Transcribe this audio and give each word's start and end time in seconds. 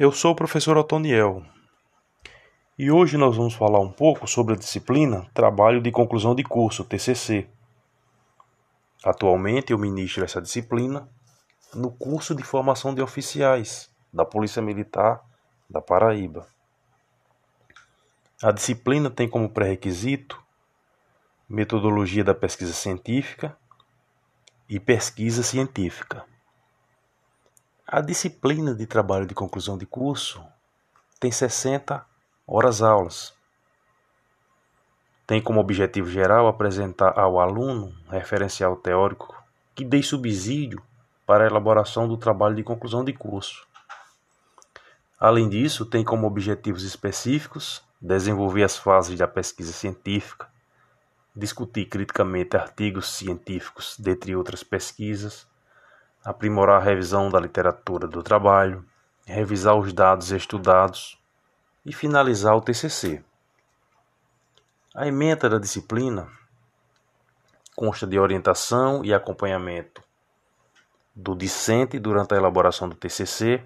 Eu 0.00 0.10
sou 0.12 0.32
o 0.32 0.34
professor 0.34 0.78
Otoniel 0.78 1.44
e 2.78 2.90
hoje 2.90 3.18
nós 3.18 3.36
vamos 3.36 3.52
falar 3.52 3.80
um 3.80 3.92
pouco 3.92 4.26
sobre 4.26 4.54
a 4.54 4.56
disciplina 4.56 5.28
Trabalho 5.34 5.82
de 5.82 5.92
Conclusão 5.92 6.34
de 6.34 6.42
Curso, 6.42 6.86
TCC. 6.86 7.46
Atualmente 9.04 9.72
eu 9.72 9.78
ministro 9.78 10.24
essa 10.24 10.40
disciplina 10.40 11.06
no 11.74 11.90
curso 11.90 12.34
de 12.34 12.42
formação 12.42 12.94
de 12.94 13.02
oficiais 13.02 13.90
da 14.10 14.24
Polícia 14.24 14.62
Militar 14.62 15.22
da 15.68 15.82
Paraíba. 15.82 16.48
A 18.42 18.52
disciplina 18.52 19.10
tem 19.10 19.28
como 19.28 19.50
pré-requisito 19.50 20.42
metodologia 21.46 22.24
da 22.24 22.34
pesquisa 22.34 22.72
científica 22.72 23.54
e 24.66 24.80
pesquisa 24.80 25.42
científica. 25.42 26.24
A 27.92 28.00
disciplina 28.00 28.72
de 28.72 28.86
trabalho 28.86 29.26
de 29.26 29.34
conclusão 29.34 29.76
de 29.76 29.84
curso 29.84 30.40
tem 31.18 31.32
60 31.32 32.06
horas 32.46 32.82
aulas. 32.82 33.34
Tem 35.26 35.42
como 35.42 35.58
objetivo 35.58 36.08
geral 36.08 36.46
apresentar 36.46 37.18
ao 37.18 37.40
aluno 37.40 37.92
referencial 38.08 38.76
teórico 38.76 39.36
que 39.74 39.84
dê 39.84 40.00
subsídio 40.04 40.80
para 41.26 41.42
a 41.42 41.46
elaboração 41.48 42.06
do 42.06 42.16
trabalho 42.16 42.54
de 42.54 42.62
conclusão 42.62 43.04
de 43.04 43.12
curso. 43.12 43.66
Além 45.18 45.48
disso, 45.48 45.84
tem 45.84 46.04
como 46.04 46.28
objetivos 46.28 46.84
específicos 46.84 47.82
desenvolver 48.00 48.62
as 48.62 48.78
fases 48.78 49.18
da 49.18 49.26
pesquisa 49.26 49.72
científica, 49.72 50.48
discutir 51.34 51.86
criticamente 51.86 52.56
artigos 52.56 53.08
científicos, 53.08 53.96
dentre 53.98 54.36
outras 54.36 54.62
pesquisas, 54.62 55.49
aprimorar 56.24 56.80
a 56.80 56.84
revisão 56.84 57.30
da 57.30 57.40
literatura 57.40 58.06
do 58.06 58.22
trabalho, 58.22 58.84
revisar 59.24 59.76
os 59.76 59.92
dados 59.92 60.30
estudados 60.30 61.18
e 61.84 61.92
finalizar 61.92 62.54
o 62.56 62.60
TCC. 62.60 63.22
A 64.94 65.06
ementa 65.06 65.48
da 65.48 65.58
disciplina 65.58 66.28
consta 67.74 68.06
de 68.06 68.18
orientação 68.18 69.04
e 69.04 69.14
acompanhamento 69.14 70.02
do 71.14 71.34
discente 71.34 71.98
durante 71.98 72.34
a 72.34 72.36
elaboração 72.36 72.88
do 72.88 72.94
TCC, 72.94 73.62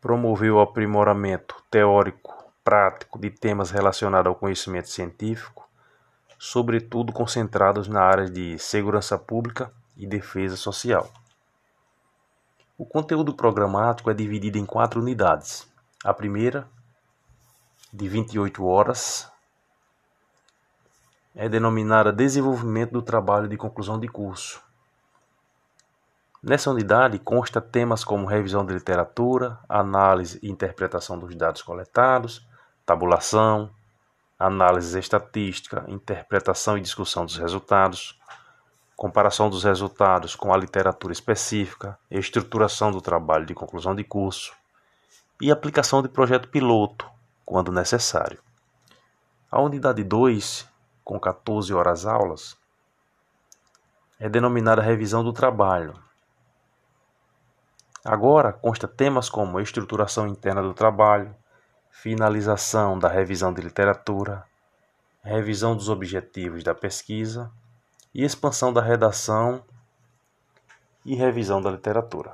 promoveu 0.00 0.56
o 0.56 0.60
aprimoramento 0.60 1.56
teórico, 1.70 2.32
prático 2.62 3.18
de 3.18 3.30
temas 3.30 3.70
relacionados 3.70 4.28
ao 4.28 4.34
conhecimento 4.34 4.88
científico, 4.88 5.68
sobretudo 6.38 7.12
concentrados 7.12 7.88
na 7.88 8.02
área 8.02 8.28
de 8.28 8.58
segurança 8.58 9.18
pública 9.18 9.72
e 9.96 10.06
defesa 10.06 10.56
social. 10.56 11.10
O 12.76 12.84
conteúdo 12.84 13.32
programático 13.32 14.10
é 14.10 14.14
dividido 14.14 14.58
em 14.58 14.66
quatro 14.66 15.00
unidades. 15.00 15.72
A 16.04 16.12
primeira, 16.12 16.66
de 17.92 18.08
28 18.08 18.64
horas, 18.66 19.30
é 21.36 21.48
denominada 21.48 22.12
Desenvolvimento 22.12 22.90
do 22.90 23.00
Trabalho 23.00 23.46
de 23.46 23.56
Conclusão 23.56 24.00
de 24.00 24.08
Curso. 24.08 24.60
Nessa 26.42 26.68
unidade 26.68 27.16
consta 27.20 27.60
temas 27.60 28.02
como 28.02 28.26
revisão 28.26 28.66
de 28.66 28.74
literatura, 28.74 29.56
análise 29.68 30.40
e 30.42 30.50
interpretação 30.50 31.16
dos 31.16 31.32
dados 31.36 31.62
coletados, 31.62 32.44
tabulação, 32.84 33.70
análise 34.36 34.98
estatística, 34.98 35.84
interpretação 35.86 36.76
e 36.76 36.80
discussão 36.80 37.24
dos 37.24 37.36
resultados, 37.36 38.18
comparação 38.96 39.50
dos 39.50 39.64
resultados 39.64 40.36
com 40.36 40.52
a 40.52 40.56
literatura 40.56 41.12
específica, 41.12 41.98
estruturação 42.10 42.92
do 42.92 43.00
trabalho 43.00 43.44
de 43.44 43.54
conclusão 43.54 43.94
de 43.94 44.04
curso 44.04 44.54
e 45.40 45.50
aplicação 45.50 46.00
de 46.00 46.08
projeto 46.08 46.48
piloto, 46.48 47.10
quando 47.44 47.72
necessário. 47.72 48.40
A 49.50 49.60
unidade 49.60 50.02
2, 50.02 50.68
com 51.04 51.18
14 51.18 51.74
horas 51.74 52.06
aulas, 52.06 52.56
é 54.18 54.28
denominada 54.28 54.80
revisão 54.80 55.24
do 55.24 55.32
trabalho. 55.32 55.94
Agora 58.04 58.52
consta 58.52 58.86
temas 58.86 59.28
como 59.28 59.60
estruturação 59.60 60.26
interna 60.26 60.62
do 60.62 60.72
trabalho, 60.72 61.34
finalização 61.90 62.98
da 62.98 63.08
revisão 63.08 63.52
de 63.52 63.60
literatura, 63.60 64.44
revisão 65.22 65.74
dos 65.74 65.88
objetivos 65.88 66.62
da 66.62 66.74
pesquisa 66.74 67.50
e 68.14 68.24
expansão 68.24 68.72
da 68.72 68.80
redação 68.80 69.64
e 71.04 71.16
revisão 71.16 71.60
da 71.60 71.70
literatura. 71.70 72.32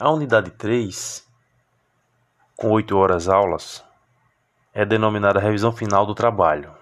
A 0.00 0.10
unidade 0.10 0.50
3, 0.52 1.26
com 2.56 2.70
8 2.70 2.96
horas 2.96 3.28
aulas, 3.28 3.84
é 4.72 4.84
denominada 4.84 5.38
revisão 5.38 5.72
final 5.72 6.06
do 6.06 6.14
trabalho. 6.14 6.74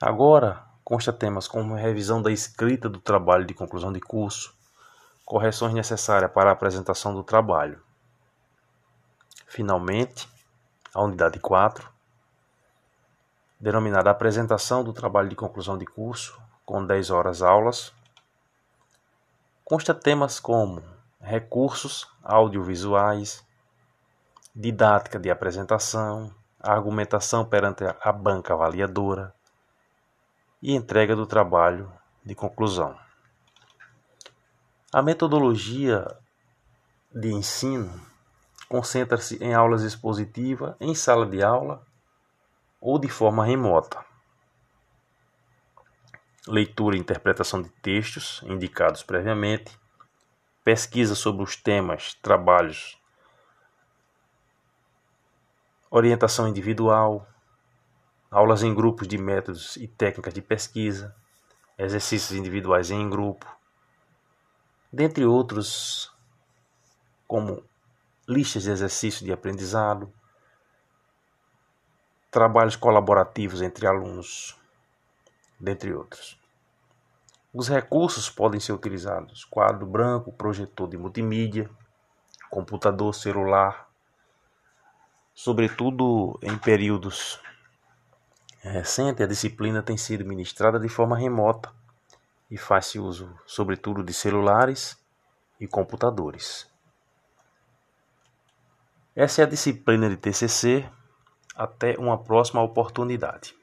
Agora, 0.00 0.64
consta 0.82 1.12
temas 1.12 1.46
como 1.46 1.74
revisão 1.74 2.22
da 2.22 2.32
escrita 2.32 2.88
do 2.88 2.98
trabalho 2.98 3.44
de 3.44 3.54
conclusão 3.54 3.92
de 3.92 4.00
curso, 4.00 4.54
correções 5.24 5.74
necessárias 5.74 6.32
para 6.32 6.50
a 6.50 6.52
apresentação 6.52 7.14
do 7.14 7.22
trabalho. 7.22 7.82
Finalmente, 9.46 10.28
a 10.94 11.02
unidade 11.02 11.38
4 11.38 11.91
denominada 13.62 14.10
Apresentação 14.10 14.82
do 14.82 14.92
Trabalho 14.92 15.28
de 15.28 15.36
Conclusão 15.36 15.78
de 15.78 15.86
Curso, 15.86 16.36
com 16.66 16.84
10 16.84 17.10
horas 17.10 17.42
aulas. 17.42 17.92
Consta 19.64 19.94
temas 19.94 20.40
como 20.40 20.82
recursos 21.20 22.08
audiovisuais, 22.24 23.46
didática 24.52 25.16
de 25.16 25.30
apresentação, 25.30 26.34
argumentação 26.58 27.44
perante 27.44 27.84
a 27.84 28.12
banca 28.12 28.52
avaliadora 28.52 29.32
e 30.60 30.74
entrega 30.74 31.14
do 31.14 31.24
trabalho 31.24 31.88
de 32.24 32.34
conclusão. 32.34 32.98
A 34.92 35.00
metodologia 35.00 36.04
de 37.14 37.32
ensino 37.32 37.92
concentra-se 38.68 39.36
em 39.36 39.54
aulas 39.54 39.84
expositivas 39.84 40.74
em 40.80 40.96
sala 40.96 41.24
de 41.24 41.44
aula 41.44 41.86
ou 42.82 42.98
de 42.98 43.08
forma 43.08 43.44
remota. 43.44 44.04
Leitura 46.48 46.96
e 46.96 46.98
interpretação 46.98 47.62
de 47.62 47.68
textos 47.68 48.42
indicados 48.42 49.04
previamente, 49.04 49.78
pesquisa 50.64 51.14
sobre 51.14 51.44
os 51.44 51.54
temas, 51.54 52.14
trabalhos, 52.14 53.00
orientação 55.88 56.48
individual, 56.48 57.28
aulas 58.28 58.64
em 58.64 58.74
grupos 58.74 59.06
de 59.06 59.16
métodos 59.16 59.76
e 59.76 59.86
técnicas 59.86 60.34
de 60.34 60.42
pesquisa, 60.42 61.14
exercícios 61.78 62.36
individuais 62.36 62.90
em 62.90 63.08
grupo, 63.08 63.46
dentre 64.92 65.24
outros, 65.24 66.12
como 67.28 67.62
listas 68.26 68.64
de 68.64 68.70
exercícios 68.70 69.22
de 69.22 69.32
aprendizado, 69.32 70.12
trabalhos 72.32 72.76
colaborativos 72.76 73.60
entre 73.60 73.86
alunos, 73.86 74.58
dentre 75.60 75.92
outros. 75.92 76.40
Os 77.52 77.68
recursos 77.68 78.30
podem 78.30 78.58
ser 78.58 78.72
utilizados: 78.72 79.44
quadro 79.44 79.86
branco, 79.86 80.32
projetor 80.32 80.88
de 80.88 80.96
multimídia, 80.96 81.70
computador 82.50 83.14
celular, 83.14 83.86
sobretudo 85.34 86.38
em 86.42 86.56
períodos 86.56 87.38
recentes, 88.62 89.22
a 89.22 89.28
disciplina 89.28 89.82
tem 89.82 89.98
sido 89.98 90.24
ministrada 90.24 90.80
de 90.80 90.88
forma 90.88 91.18
remota 91.18 91.70
e 92.50 92.56
faz-se 92.56 92.98
uso, 92.98 93.38
sobretudo, 93.44 94.02
de 94.02 94.14
celulares 94.14 94.98
e 95.60 95.66
computadores. 95.66 96.66
Essa 99.14 99.42
é 99.42 99.44
a 99.44 99.48
disciplina 99.48 100.08
de 100.08 100.16
TCC 100.16 100.88
até 101.56 101.96
uma 101.98 102.18
próxima 102.18 102.62
oportunidade. 102.62 103.54